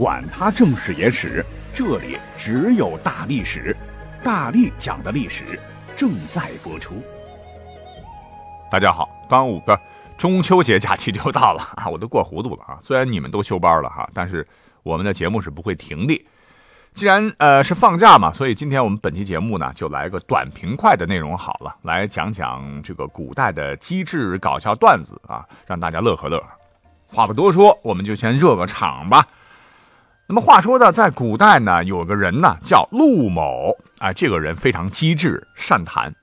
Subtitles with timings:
[0.00, 1.44] 管他正史野史。
[1.74, 3.76] 这里只有大历史，
[4.24, 5.60] 大力讲的历史
[5.94, 6.94] 正在播出。
[8.70, 9.78] 大家好，端午的
[10.16, 12.78] 中秋节假期就到了 啊，我都过糊涂了啊。
[12.82, 14.48] 虽然你们都休班了哈，但是
[14.82, 16.26] 我们的节目是不会停的。
[16.94, 26.46] 既然呃是放假嘛，所以今天我们本期节目呢就来个短平快的内容好了，来讲讲这个古代的机智搞笑段子啊，让大家乐呵乐呵。
[27.12, 29.26] 话不多说，我们就先热个场吧。
[30.32, 36.14] 那么话说呢，在古代呢，有个人呢叫陆某，啊，这个人非常机智善谈。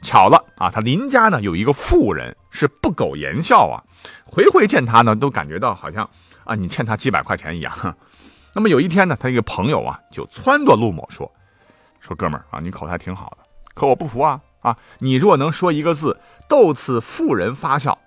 [0.00, 3.82] 巧了啊，他邻家呢有一个妇人是不苟言笑啊，
[4.24, 6.08] 回回见他呢都感觉到好像
[6.44, 7.96] 啊你欠他几百块钱一样。
[8.54, 11.28] 那么有一天呢，他一个朋友啊就撺掇陆某说
[11.98, 13.38] ：“说哥们儿啊，你口才挺好的，
[13.74, 14.76] 可我不服啊啊！
[15.00, 16.16] 你若能说一个字
[16.48, 17.98] 逗此妇人发笑，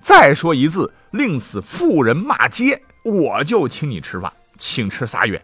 [0.00, 5.42] 再说一字令此妇人骂街，我就请你吃饭。”请吃仨月，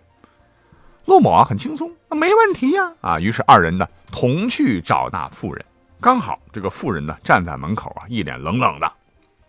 [1.06, 3.18] 陆某啊很轻松，那没问题呀啊！
[3.18, 5.64] 于是二人呢同去找那妇人，
[6.00, 8.92] 刚好这个妇人呢站在门口啊，一脸冷冷的，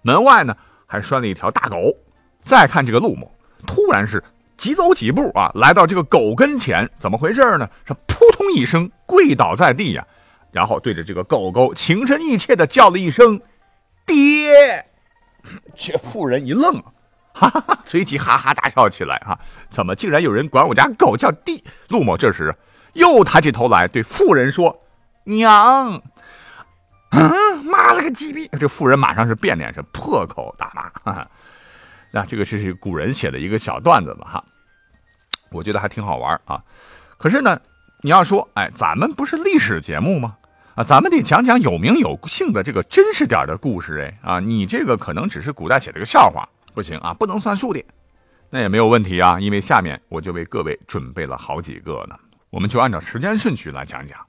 [0.01, 1.93] 门外呢还拴了一条大狗。
[2.43, 3.29] 再看这个陆某，
[3.67, 4.23] 突然是
[4.55, 7.69] 急走几步啊，来到这个狗跟前，怎么回事呢？
[7.85, 10.07] 是扑通一声跪倒在地呀，
[10.53, 13.41] 然后对着这个狗狗情深意切的叫了一声
[14.07, 14.85] “爹”。
[15.75, 16.81] 这妇人一愣。
[17.37, 17.79] 哈哈哈！
[17.85, 19.17] 随即哈哈大笑起来。
[19.19, 19.37] 哈，
[19.69, 21.63] 怎么竟然有人管我家狗叫弟？
[21.89, 22.55] 陆某这时
[22.93, 24.81] 又抬起头来对妇人说
[25.25, 26.01] ：“娘。
[27.11, 28.49] ”嗯，妈了个鸡逼！
[28.59, 30.83] 这妇人马上是变脸，是破口大骂。
[31.03, 31.27] 哈 哈
[32.11, 34.27] 那这个是是古人写的一个小段子吧？
[34.33, 34.43] 哈，
[35.51, 36.61] 我觉得还挺好玩啊。
[37.17, 37.59] 可是呢，
[38.01, 40.35] 你要说，哎，咱们不是历史节目吗？
[40.75, 44.01] 啊，咱们得讲讲有名有姓的这个真实点的故事。
[44.01, 46.47] 哎，啊，你这个可能只是古代写的个笑话。
[46.77, 47.83] 不行啊，不能算数的，
[48.51, 52.15] 那也没有问题啊，因为下面我就为各位准备了好几个呢，
[52.51, 54.19] 我们就按照时间顺序来讲讲。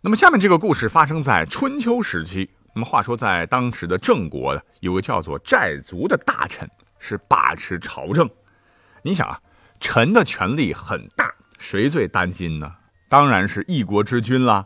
[0.00, 2.48] 那么下面这个故事发生在春秋时期。
[2.72, 8.30] 那么话说，在当时的郑国，有个叫做寨族的大臣，是把持朝政。
[9.02, 9.40] 你想啊，
[9.80, 11.28] 臣的权力很大，
[11.58, 12.72] 谁最担心呢？
[13.08, 14.64] 当然是一国之君啦。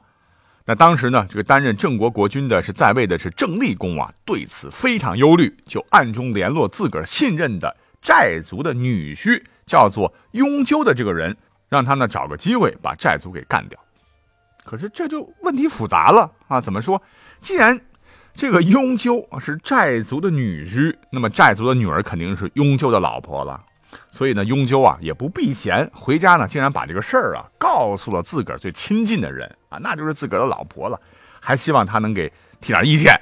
[0.70, 11.34] 那当时呢，这个担任郑国国君的是在位的是郑立公啊，对此非常忧虑，就暗中联络自个儿信任的寨族的女婿，叫做雍纠的这个人，
[11.70, 13.80] 让他呢找个机会把寨族给干掉。
[14.62, 16.60] 可是这就问题复杂了啊！
[16.60, 17.00] 怎么说？
[17.40, 17.80] 既然
[18.34, 23.64] 这个雍纠是寨族的女婿，那么寨族的女儿肯定是雍纠的老婆了。
[24.10, 31.00] 所以呢，雍纠啊也不避嫌，回家呢竟然把这个事儿啊告诉了自个儿最亲近的人啊，那就是自个儿的老婆了，
[31.40, 33.18] 还希望他能给提点意见。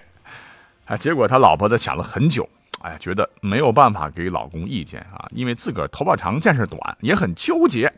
[0.87, 2.49] 啊，结果他老婆子想了很久，
[2.81, 7.93] 哎，觉得没有办法给老公意见啊，因为自个儿头发长见识短，也很纠结，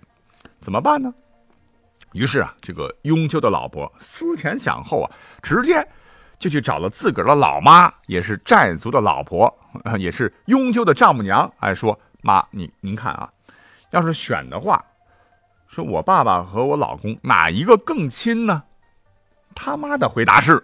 [0.60, 1.12] 怎么办呢？
[2.12, 5.10] 于是啊，这个雍纠的老婆思前想后啊，
[5.42, 5.86] 直接
[6.38, 9.54] 就去找了自个儿的老妈，也是寨族的老婆，
[9.98, 11.98] 也是雍纠的丈母娘，哎说。
[12.28, 13.30] 妈，你您看啊，
[13.90, 14.84] 要是选的话，
[15.66, 18.64] 说我爸爸和我老公哪一个更亲呢？
[19.54, 20.62] 他妈的回答是，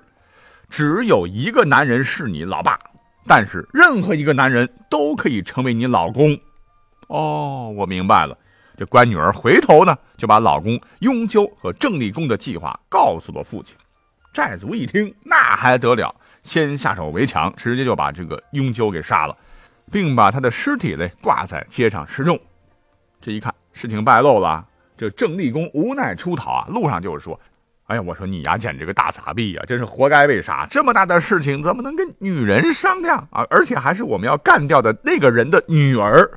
[0.68, 2.78] 只有一个男人是你老爸，
[3.26, 6.38] 但是任何一个男人都可以成为你老公。
[7.06, 8.36] 哦，我明白了。
[8.76, 13.74] 这乖女儿回头呢，就把老公雍纠和郑立功的计划告诉了父亲。
[14.34, 19.36] 寨族一听，那还得了，先下手为强，直接就把这个雍纠给杀了。
[19.90, 22.40] 并把他的尸体嘞挂在街上示众，
[23.20, 27.38] 这一看事情败露了，这郑立功无奈出逃啊，路上就是说
[27.86, 30.66] ：“哎呀，我说你呀，简直个大傻逼呀，真是活该被杀！
[30.68, 33.46] 这么大的事情怎么能跟女人商量啊？
[33.50, 36.30] 而且还是我们要干掉的那个人的女儿，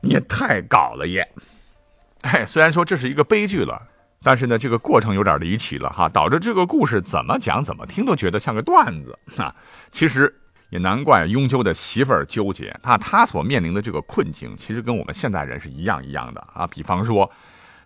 [0.00, 1.26] 你也太搞了耶！”
[2.22, 3.80] 哎，虽然说这是一个悲剧了，
[4.22, 9.54] 但是呢，这个过程有点离奇了哈，导致这个故事怎么讲怎么听都觉得像个段子啊，
[9.90, 10.37] 其实。
[10.70, 16.66] 也难怪雍纠的媳妇儿纠结，那他所面临的这个困境，其实跟我们现代人是一样一样的啊。
[16.66, 17.30] 比方说，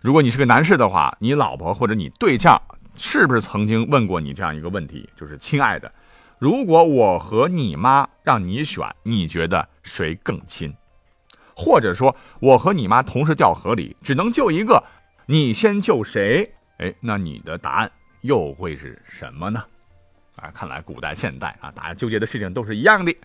[0.01, 2.61] 如果你是个男士的话，你老婆或者你对象
[2.95, 5.09] 是不是曾经问过你这样一个问题？
[5.15, 5.91] 就是亲爱的，
[6.39, 10.73] 如果我和你妈让你选，你觉得谁更亲？
[11.55, 14.83] 或者说，我和你妈同时掉河里，只能救一个，
[15.27, 16.53] 你先救谁？
[16.79, 17.91] 哎，那你的答案
[18.21, 19.63] 又会是什么呢？
[20.35, 23.15] 啊，看来古代现代啊，大家纠结的事情都是一样的。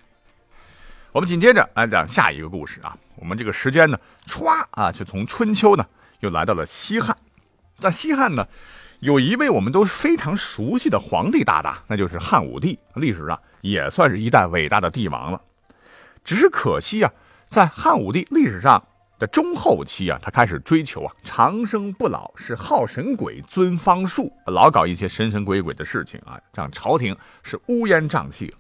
[1.12, 2.96] 我们紧接着来讲下一个故事啊。
[3.16, 5.86] 我们这个时间呢，歘啊，就从春秋呢，
[6.20, 7.16] 又来到了西汉。
[7.78, 8.46] 在西汉呢，
[9.00, 12.78] 有一位我们都非常熟悉的皇帝大大，那就是汉武帝。
[12.94, 15.40] 历史上也算是一代伟大的帝王了。
[16.24, 17.10] 只是可惜啊，
[17.48, 18.84] 在汉武帝历史上
[19.18, 28.54] 的中后期啊，他开始追求啊长生不老，是好神鬼，尊方术，老搞一些神神鬼鬼的事情啊，让朝廷是乌烟瘴气。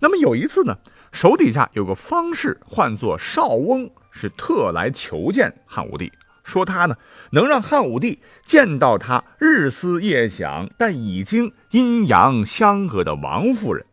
[0.00, 0.76] 那么有一次呢。
[1.12, 6.12] 手底下有个方士，唤作少翁，是特来求见汉武帝，
[6.44, 6.94] 说他呢
[7.30, 13.86] 能让汉武帝见到他日思夜想但已经阴阳相隔的王夫人。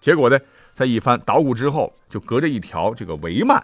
[0.00, 0.40] 结果呢，
[0.72, 3.62] 在一番捣鼓之后，就隔着一条这个帷幔，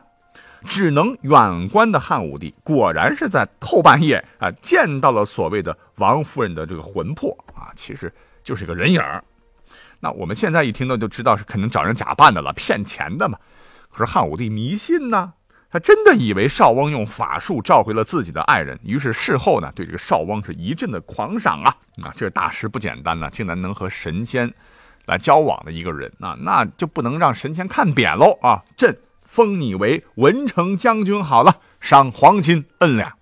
[0.66, 9.00] 只能远观的汉武帝，果然是在后半夜啊见到了所谓的王夫人的这个魂魄啊，其实就是个人影。
[10.00, 13.38] 那我们现在一听到就知道是肯定找人假扮的了，骗钱的嘛。
[13.90, 15.32] 可是汉武帝迷信呢，
[15.70, 21.74] 他真的以为少翁用法术召回了自己的爱人，于是事后呢对这个少翁是一阵的狂赏啊。
[22.04, 24.52] 啊，这大师不简单呐，竟然能和神仙
[25.06, 28.62] 来交往的一个人啊，那就不能让神仙看扁喽啊！
[28.76, 28.94] 朕
[29.37, 33.12] 封你为文成将军好了，赏黄金恩两。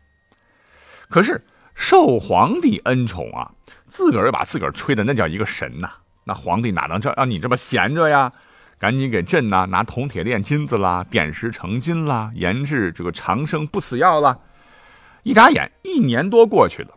[1.08, 1.44] 可是
[1.74, 3.50] 受皇帝恩宠啊，
[3.88, 5.90] 自个儿把自个儿吹的那叫一个神呐。
[6.22, 8.32] 那皇帝哪能这让你这么闲着呀？
[8.78, 14.38] 赶紧给朕呐拿铜铁炼金子啦，点石成金啦，研制这个长生不死药啦。
[15.24, 16.90] 一眨眼，一年多过去了，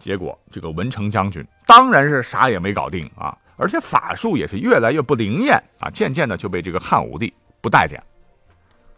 [0.00, 8.06] 结果这个文成将军当然是啥也没搞定啊，而且法术也是越来越不灵验啊，渐渐的就被这个汉武帝不待见了。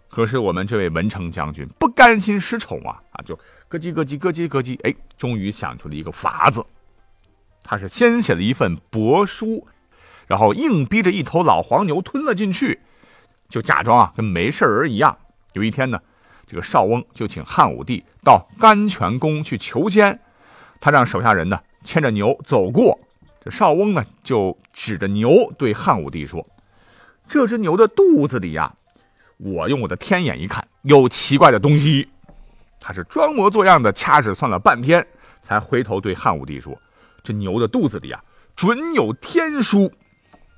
[0.08, 3.36] 可是我们这位文成将军不甘心失宠啊啊，就
[3.68, 6.64] 咯叽咯叽咯叽咯叽，哎，终于想出了一个法子。
[7.62, 9.66] 他是先写了一份帛书，
[10.26, 12.80] 然后硬逼着一头老黄牛吞了进去，
[13.48, 15.18] 就假装啊跟没事人一样。
[15.52, 16.00] 有一天呢，
[16.46, 20.18] 这个少翁就请汉武帝到甘泉宫去求仙，
[20.80, 22.98] 他让手下人呢牵着牛走过，
[23.42, 26.46] 这少翁呢就指着牛对汉武帝说
[27.28, 28.74] ：“这只牛的肚子里呀，
[29.38, 32.08] 我用我的天眼一看，有奇怪的东西。”
[32.80, 35.04] 他是装模作样的掐指算了半天，
[35.42, 36.80] 才回头对汉武帝说。
[37.24, 38.22] 这牛的肚子里啊，
[38.54, 39.92] 准有天书。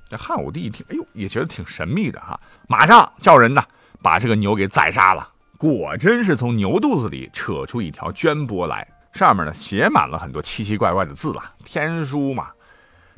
[0.07, 3.63] 这汉武帝一听，哎呦，也觉得挺神秘的哈，马上叫人呢
[4.01, 5.27] 把这个牛给宰杀了。
[5.57, 12.49] 果真是从牛肚子里扯出一条绢帛来，上面呢写满了很多奇奇怪怪的字啊，天书嘛。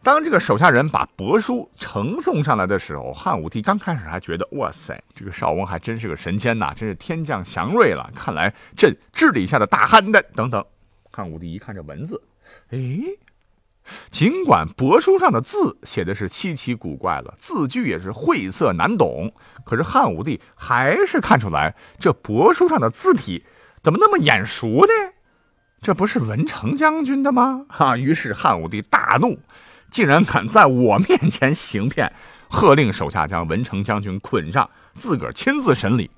[0.03, 8.11] 当这个手下人把帛书呈送上来的时候，汉武帝刚开始还觉得，哇塞，这个少翁还真是个神仙呐，真是天降祥瑞了。
[8.13, 10.63] 看来朕治理下的大汉的等等。
[11.09, 12.21] 汉武帝一看这文字，
[12.69, 12.79] 哎。
[14.11, 19.33] 尽管帛书上的字写的是稀奇古怪了，字句也是晦涩难懂，
[19.65, 23.43] 可是汉武帝还是看出来这帛书上的字体
[23.81, 25.13] 怎么那么眼熟呢？
[25.81, 27.65] 这不是文成将军的吗？
[27.67, 27.97] 哈！
[27.97, 29.37] 于是汉武帝大怒，
[29.93, 32.11] 竟然敢在我面前行骗，
[32.49, 36.09] 喝令手下将文成将军捆上，自个儿亲自审理。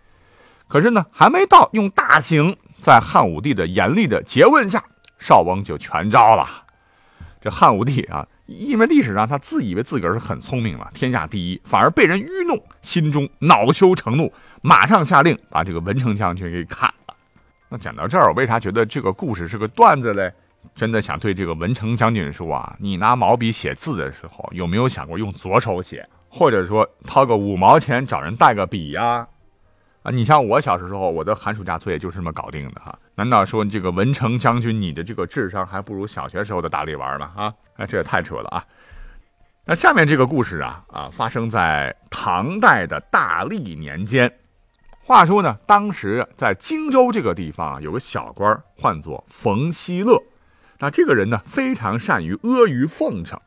[0.70, 4.82] 可是呢，还没到用大刑，在汉武帝的严厉的诘问下，
[5.20, 6.48] 少翁就全招了。
[7.42, 17.14] 这汉武帝啊，因为历史上他自以为自个儿是很聪明了，天下第一，反而被人愚弄，心中恼羞成怒，马上下令把这个文成将军给砍了。
[17.68, 20.32] 那讲到这儿，我为啥觉得这个故事是个段子嘞？
[20.74, 29.28] 真的想对这个文成将军说啊，你拿毛笔写字的时候，有没有想过用左手写，或者说掏个五毛钱找人代个笔呀？
[30.04, 32.98] 啊，你像我小时候，我的寒暑假作业就是这么搞定的哈。
[33.16, 37.32] 难道说这个文成将军，你的这个智商还不如小学时候的大力丸吗？
[37.36, 38.66] 啊，哎，这也太扯了啊！
[39.66, 44.32] 那下面这个故事啊啊，发生在唐代的大历年间。
[45.02, 50.22] 话说呢，当时在荆州这个地方啊有个小官，唤作冯希乐。
[50.80, 53.40] 那这个人呢，非常善于阿谀奉承。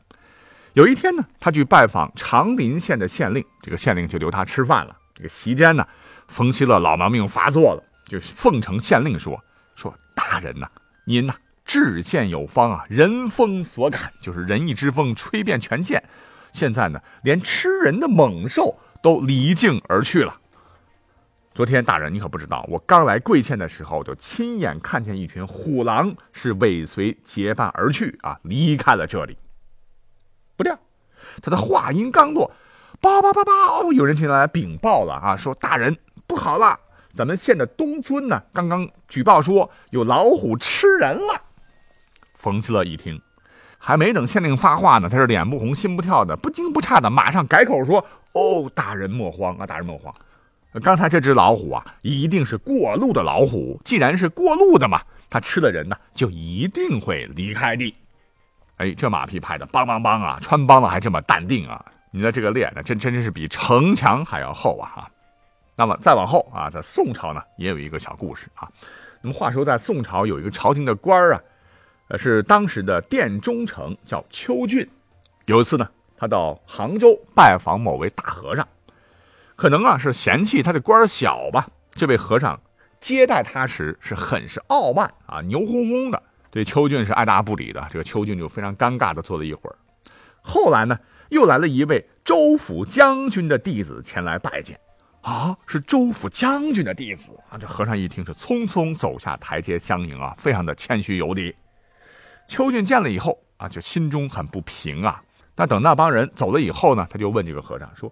[0.74, 4.96] 有一天呢，他去拜访长林县的县令，这个县令就留他吃饭了。
[5.14, 5.86] 这个席间呢。
[6.28, 9.42] 冯希乐老毛病发作了，就奉承县令说
[9.74, 10.68] ：“说大人呐，
[11.06, 16.04] 您呐治县有方啊，人风所感，就是仁义之风吹遍全县。
[16.52, 20.38] 现在呢，连吃人的猛兽都离境而去了。
[21.58, 29.36] 昨天大人你可不知道，我刚来贵县的时候，就亲眼看见一群虎狼是尾随结伴而去啊，离开了这里。
[30.56, 30.78] 不料，
[31.42, 32.48] 他的话音刚落，
[33.00, 33.52] 叭叭叭叭，
[33.92, 35.96] 有人进来禀报了啊，说大人。”
[36.28, 36.78] 不好了！
[37.12, 41.42] 咱们县的东村呢，刚刚举报说有老虎吃人了。
[42.36, 43.20] 冯吉乐一听，
[43.78, 50.14] 还没等县令发话呢，他是脸不红心不跳的，不惊不诧的马上改口说：“哦，大人莫慌啊，大人莫慌，
[50.82, 53.80] 刚才这只老虎啊，一定是过路的老虎。
[53.84, 57.94] 既然是过路的嘛，它吃了人呢，就一定会离开的。”
[58.76, 61.84] 哎，这马屁拍的梆梆梆啊，穿帮了还这么淡定啊！
[62.12, 64.88] 你的这个脸呢，真真是比城墙还要厚啊！
[64.94, 65.10] 哈，
[65.74, 68.68] 那么再往后啊，在宋朝呢，也有一个小故事啊。
[69.20, 71.42] 那么话说，在宋朝有一个朝廷的官儿啊。
[72.08, 74.88] 呃，是当时的殿中丞，叫邱俊。
[75.44, 78.66] 有一次呢，他到杭州拜访某位大和尚，
[79.58, 81.68] 可能啊是嫌弃他的官小吧。
[81.90, 82.60] 这位和尚
[83.00, 87.84] 接待他时是很是傲慢啊，牛哄哄的，对邱俊是爱答不理的。
[87.90, 89.76] 这个邱俊就非常尴尬的坐了一会儿。
[90.42, 90.96] 后来呢，
[91.30, 94.78] 又来了一位州府将军的弟子前来拜见。
[95.22, 97.58] 啊，是州府将军的弟子啊！
[97.58, 101.52] 这和尚一听是匆匆走下台阶相迎啊，非常的谦虚有礼。
[102.46, 105.20] 邱俊见了以后啊，就心中很不平啊。
[105.56, 108.10] 那等那帮人走了以后呢，他就问这个和尚说：“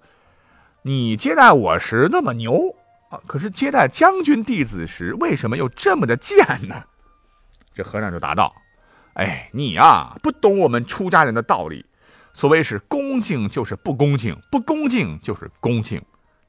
[0.86, 2.72] 你接待我时那么牛
[3.10, 6.38] 啊，可是接待将军弟子时为什么又这么的贱
[6.68, 6.80] 呢？”
[7.74, 8.54] 这和尚就答道
[9.14, 11.84] ：“哎，你呀，不懂我们出家人的道理。
[12.32, 16.00] 所谓是恭敬就是不恭敬，不恭敬就是恭敬。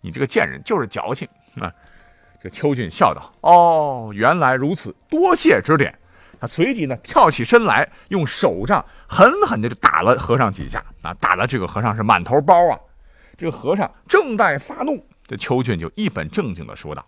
[0.02, 1.28] 你这个贱人就是矫情
[1.60, 1.74] 啊！”
[2.40, 5.98] 这邱俊笑道：“哦，原来如此，多谢指点。”
[6.40, 12.78] 他随即呢跳起身来，用手杖狠狠的就打了和尚几下啊，打了这个和尚是满头包啊。
[13.38, 17.06] 这个和尚正在发怒，这邱俊就一本正经的说道：“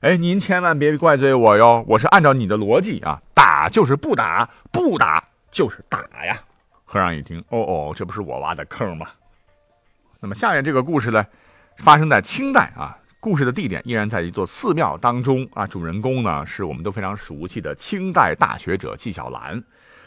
[0.00, 5.22] 哎，您千万别怪罪我哟，我是按照你的逻辑啊，打就是不打，不打
[5.52, 6.40] 就是打呀。”
[6.84, 9.06] 和尚一听，哦哦，这不是我挖的坑吗？
[10.18, 11.24] 那么下面这个故事呢，
[11.76, 12.96] 发生在清代啊。
[13.20, 19.62] 故事的地点依然在一座寺庙当中啊，主人公呢是我们都非常熟悉的清代大学者纪晓岚。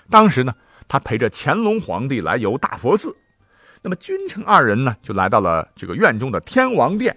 [0.10, 0.56] 当时呢，
[0.88, 3.16] 他陪着乾隆皇帝来游大佛寺，
[3.84, 7.16] 那么君臣二人呢就来到了这个院中的天王殿，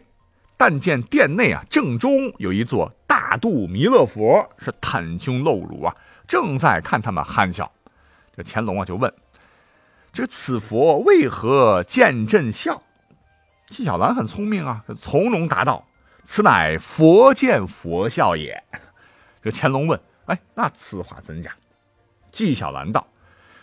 [0.57, 5.97] 但见殿内啊正中有一座大肚弥勒佛，是袒胸露乳啊，
[6.27, 7.73] 正在看他们憨笑。
[8.37, 9.13] 这乾隆啊就问：
[10.13, 12.83] 这此佛为何见朕笑？
[13.69, 15.87] 纪晓岚很聪明啊，从容答道
[16.25, 18.63] ：“此乃佛见佛笑也。
[19.43, 21.53] ”这乾隆问：“哎，那此话怎讲？”
[22.31, 23.07] 纪晓岚道：“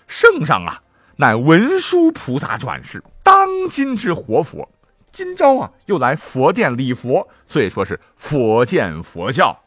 [0.07, 0.81] 圣上啊，
[1.15, 4.67] 乃文殊菩萨转世，当今之活佛。
[5.11, 9.59] 今朝啊，又来佛殿礼佛，所以说是佛见佛笑。”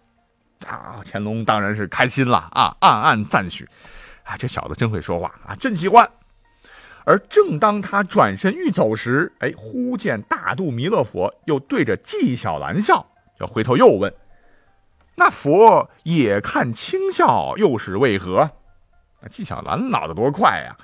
[0.66, 3.68] 啊，乾隆当然是开心了啊，暗暗赞许
[4.24, 6.10] ：“啊，这小子真会说话啊，真喜欢。”
[7.04, 13.06] 而正当他转身欲走时，哎，忽见大肚弥勒佛又对着纪晓岚笑，
[13.38, 14.12] 就回头又问
[15.14, 18.50] ：“那佛也看轻笑，又是为何？”
[19.22, 20.76] 那纪晓岚脑子多快呀！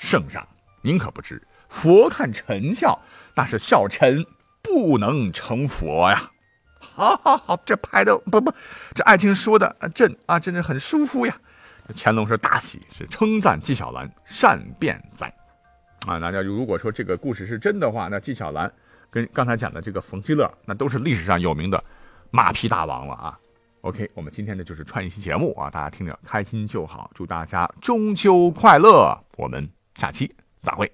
[0.00, 0.48] 圣上，
[0.80, 2.98] 您可不知，佛看臣笑，
[3.34, 4.24] 那是笑臣
[4.62, 6.30] 不能成佛呀！
[6.80, 8.50] 好好好，这拍的不不，
[8.94, 11.36] 这爱卿说的啊，朕啊，真是很舒服呀！
[11.94, 15.30] 乾隆是大喜，是称赞纪晓岚善辩哉。
[16.06, 18.72] 啊，大家如果说这个故事是真的话，那纪晓岚
[19.10, 21.84] 跟刚才讲的这个冯基乐，那都是历史上有名的
[22.30, 23.38] 马屁大王了啊。
[23.82, 30.90] OK，我们今天呢就是串一期节目啊，大家听着开心就好，祝大家中秋快乐，我们下期再会。